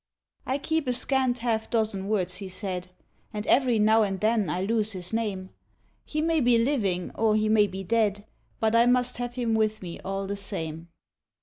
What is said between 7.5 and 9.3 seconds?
be dead. But I must